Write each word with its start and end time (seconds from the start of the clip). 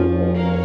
Música 0.00 0.59